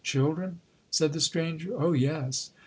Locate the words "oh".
1.79-1.91